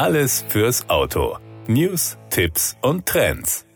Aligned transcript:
Alles 0.00 0.42
fürs 0.48 0.88
Auto. 0.88 1.36
News, 1.66 2.16
Tipps 2.30 2.74
und 2.80 3.04
Trends. 3.04 3.66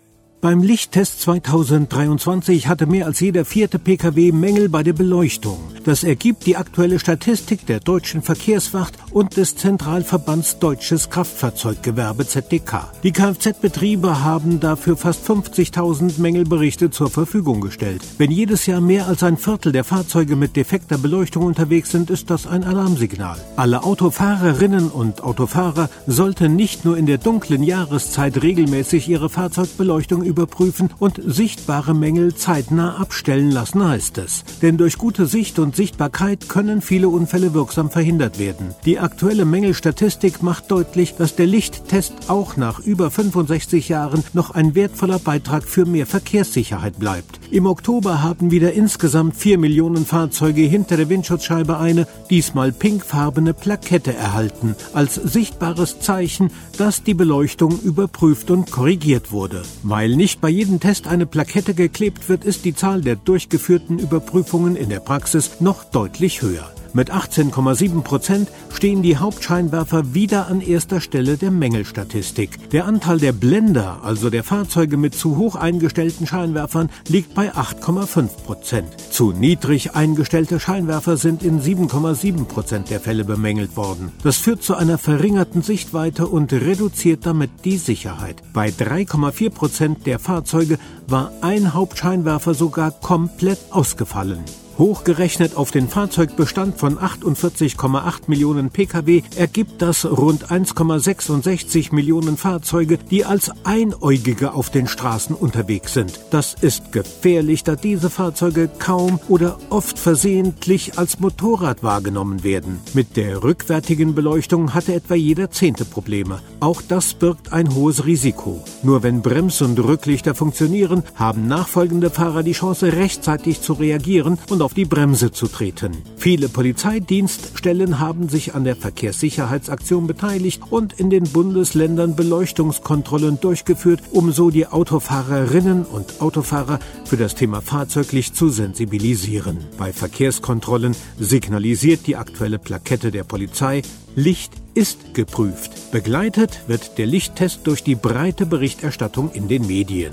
Beim 0.41 0.62
Lichttest 0.62 1.20
2023 1.20 2.67
hatte 2.67 2.86
mehr 2.86 3.04
als 3.04 3.20
jeder 3.20 3.44
vierte 3.44 3.78
Pkw 3.78 4.33
Mängel 4.33 4.71
bei 4.71 4.83
der 4.83 4.95
Beleuchtung. 4.95 5.74
Das 5.84 6.02
ergibt 6.02 6.47
die 6.47 6.57
aktuelle 6.57 6.99
Statistik 6.99 7.67
der 7.67 7.78
Deutschen 7.78 8.23
Verkehrswacht 8.23 8.95
und 9.11 9.37
des 9.37 9.55
Zentralverbands 9.55 10.59
Deutsches 10.59 11.11
Kraftfahrzeuggewerbe 11.11 12.27
ZDK. 12.27 12.91
Die 13.03 13.12
Kfz-Betriebe 13.12 14.25
haben 14.25 14.61
dafür 14.61 14.97
fast 14.97 15.29
50.000 15.29 16.23
Mängelberichte 16.23 16.91
zur 16.91 17.11
Verfügung 17.11 17.61
gestellt. 17.61 18.01
Wenn 18.16 18.30
jedes 18.30 18.65
Jahr 18.65 18.80
mehr 18.80 19.09
als 19.09 19.23
ein 19.23 19.37
Viertel 19.37 19.73
der 19.73 19.84
Fahrzeuge 19.84 20.37
mit 20.37 20.57
defekter 20.57 20.97
Beleuchtung 20.97 21.45
unterwegs 21.45 21.91
sind, 21.91 22.09
ist 22.09 22.30
das 22.30 22.46
ein 22.46 22.64
Alarmsignal. 22.64 23.37
Alle 23.57 23.82
Autofahrerinnen 23.82 24.88
und 24.88 25.23
Autofahrer 25.23 25.91
sollten 26.07 26.57
nicht 26.57 26.87
nur 26.87 26.96
in 26.96 27.05
der 27.05 27.19
dunklen 27.19 27.62
Jahreszeit 27.62 28.43
regelmäßig 28.43 29.07
ihre 29.07 29.29
Fahrzeugbeleuchtung 29.29 30.23
überprüfen 30.23 30.88
und 30.98 31.21
sichtbare 31.23 31.95
Mängel 31.95 32.35
zeitnah 32.35 32.96
abstellen 32.96 33.51
lassen, 33.51 33.87
heißt 33.87 34.16
es. 34.16 34.45
Denn 34.62 34.79
durch 34.79 34.96
gute 34.96 35.27
Sicht 35.27 35.59
und 35.59 35.73
Sichtbarkeit 35.77 36.48
können 36.48 36.80
viele 36.80 37.09
Unfälle 37.09 37.55
wirksam 37.55 37.91
verhindert 37.91 38.38
werden. 38.38 38.74
Die 38.84 38.98
aktuelle 38.98 39.45
Mängelstatistik 39.45 40.42
macht 40.42 40.70
deutlich, 40.70 41.15
dass 41.16 41.37
der 41.37 41.46
Lichttest 41.46 42.15
auch 42.28 42.56
nach 42.56 42.80
über 42.80 43.10
65 43.10 43.88
Jahren 43.88 44.24
noch 44.32 44.51
ein 44.51 44.74
wertvoller 44.74 45.18
Beitrag 45.18 45.65
für 45.65 45.87
mehr 45.87 46.06
Verkehrssicherheit 46.06 46.98
bleibt. 46.98 47.41
Im 47.55 47.67
Oktober 47.67 48.21
haben 48.21 48.51
wieder 48.51 48.73
insgesamt 48.73 49.37
4 49.37 49.59
Millionen 49.59 50.07
Fahrzeuge 50.07 50.63
hinter 50.63 50.97
der 50.97 51.09
Windschutzscheibe 51.09 51.79
eine, 51.79 52.09
diesmal 52.29 52.73
pinkfarbene 52.73 53.55
Plakette 53.55 54.13
erhalten, 54.13 54.75
als 54.93 55.15
sichtbares 55.15 56.01
Zeichen, 56.01 56.51
dass 56.79 57.05
die 57.05 57.15
Beleuchtung 57.15 57.79
überprüft 57.80 58.51
und 58.51 58.73
korrigiert 58.73 59.30
wurde. 59.30 59.63
Weil 59.85 60.16
nicht 60.16 60.41
bei 60.41 60.49
jedem 60.49 60.80
Test 60.80 61.07
eine 61.07 61.27
Plakette 61.27 61.74
geklebt 61.74 62.29
wird, 62.29 62.45
ist 62.45 62.65
die 62.65 62.74
Zahl 62.74 63.02
der 63.02 63.15
durchgeführten 63.15 64.00
Überprüfungen 64.00 64.74
in 64.74 64.89
der 64.89 64.98
Praxis 64.98 65.61
noch 65.61 65.84
deutlich 65.84 66.42
höher. 66.42 66.73
Mit 66.96 67.12
18,7 67.12 68.02
Prozent 68.02 68.48
stehen 68.72 69.02
die 69.02 69.16
Hauptscheinwerfer 69.16 70.14
wieder 70.14 70.46
an 70.46 70.60
erster 70.60 71.00
Stelle 71.00 71.36
der 71.36 71.50
Mängelstatistik. 71.50 72.70
Der 72.70 72.84
Anteil 72.84 73.18
der 73.18 73.32
Blender, 73.32 73.98
also 74.04 74.30
der 74.30 74.44
Fahrzeuge 74.44 74.96
mit 74.96 75.12
zu 75.12 75.36
hoch 75.36 75.56
eingestellten 75.56 76.24
Scheinwerfern, 76.24 76.90
liegt 77.08 77.34
bei 77.34 77.52
8,5 77.52 78.28
Prozent. 78.44 78.88
Zu 79.10 79.32
niedrig 79.32 79.96
eingestellte 79.96 80.60
Scheinwerfer 80.60 81.16
sind 81.16 81.42
in 81.42 81.60
7,7 81.60 82.44
Prozent 82.44 82.90
der 82.90 83.00
Fälle 83.00 83.24
bemängelt 83.24 83.76
worden. 83.76 84.12
Das 84.22 84.36
führt 84.36 84.62
zu 84.62 84.76
einer 84.76 84.96
verringerten 84.96 85.62
Sichtweite 85.62 86.28
und 86.28 86.52
reduziert 86.52 87.26
damit 87.26 87.50
die 87.64 87.78
Sicherheit. 87.78 88.40
Bei 88.52 88.68
3,4 88.68 89.50
Prozent 89.50 90.06
der 90.06 90.20
Fahrzeuge 90.20 90.78
war 91.08 91.32
ein 91.40 91.74
Hauptscheinwerfer 91.74 92.54
sogar 92.54 92.92
komplett 92.92 93.58
ausgefallen. 93.70 94.44
Hochgerechnet 94.78 95.56
auf 95.56 95.70
den 95.70 95.89
Fahrzeugbestand 95.89 96.78
von 96.78 96.98
48,8 96.98 98.22
Millionen 98.27 98.70
Pkw 98.70 99.22
ergibt 99.36 99.80
das 99.80 100.05
rund 100.05 100.50
1,66 100.50 101.94
Millionen 101.94 102.36
Fahrzeuge, 102.36 102.98
die 102.98 103.25
als 103.25 103.52
Einäugige 103.62 104.52
auf 104.52 104.70
den 104.70 104.89
Straßen 104.89 105.36
unterwegs 105.36 105.95
sind. 105.95 106.19
Das 106.30 106.55
ist 106.61 106.91
gefährlich, 106.91 107.62
da 107.62 107.77
diese 107.77 108.11
Fahrzeuge 108.11 108.69
kaum 108.78 109.20
oder 109.28 109.58
oft 109.70 109.97
versehentlich 109.97 110.98
als 110.98 111.20
Motorrad 111.20 111.84
wahrgenommen 111.84 112.42
werden. 112.42 112.80
Mit 112.95 113.17
der 113.17 113.45
rückwärtigen 113.45 114.17
Beleuchtung 114.17 114.75
hatte 114.75 114.95
etwa 114.95 115.14
jeder 115.14 115.50
Zehnte 115.52 115.84
Probleme. 115.84 116.41
Auch 116.58 116.83
das 116.83 117.14
birgt 117.14 117.52
ein 117.52 117.75
hohes 117.75 118.06
Risiko. 118.06 118.64
Nur 118.83 119.05
wenn 119.05 119.22
Brems- 119.22 119.62
und 119.62 119.78
Rücklichter 119.78 120.34
funktionieren, 120.34 121.05
haben 121.14 121.46
nachfolgende 121.46 122.11
Fahrer 122.11 122.42
die 122.42 122.52
Chance, 122.52 122.92
rechtzeitig 122.92 123.61
zu 123.61 123.74
reagieren 123.74 124.39
und 124.51 124.64
auf 124.64 124.75
die 124.75 124.86
Bremse 124.86 125.30
zu 125.30 125.47
treten. 125.47 125.92
Viele 126.17 126.48
Polizeidienststellen 126.48 128.01
haben 128.01 128.29
sich 128.29 128.55
an 128.55 128.65
der 128.65 128.77
Verkehrssicherheitsaktion 128.77 130.07
beteiligt 130.07 130.63
und 130.71 130.95
in 130.95 131.11
den 131.11 131.25
Bundesländern 131.25 132.17
Beleuchtungskontrollen 132.17 133.39
durchgeführt, 133.41 134.01
um 134.11 134.33
so 134.33 134.51
die 134.51 134.67
Autofahrerinnen 134.67 135.85
und 135.85 136.21
Autofahrer 136.23 136.79
für 137.05 137.19
das 137.19 137.35
Thema 137.35 137.61
Fahrzeuglicht 137.61 138.35
zu 138.35 138.49
sensibilisieren. 138.49 139.59
Bei 139.77 139.93
Verkehrskontrollen 139.93 140.97
signalisiert 141.19 142.07
die 142.07 142.17
aktuelle 142.17 142.59
Plakette 142.59 143.11
der 143.11 143.25
Polizei, 143.25 143.83
Licht 144.17 144.53
ist 144.75 145.13
geprüft. 145.13 145.93
Begleitet 145.93 146.61
wird 146.69 146.99
der 146.99 147.07
Lichttest 147.07 147.67
durch 147.67 147.83
die 147.83 147.97
breite 147.97 148.47
Berichterstattung 148.47 149.31
in 149.33 149.49
den 149.49 149.67
Medien. 149.67 150.13